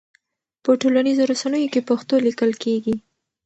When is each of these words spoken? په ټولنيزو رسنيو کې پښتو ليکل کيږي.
په 0.63 0.71
ټولنيزو 0.81 1.23
رسنيو 1.31 1.71
کې 1.73 1.81
پښتو 1.89 2.15
ليکل 2.25 2.51
کيږي. 2.63 2.95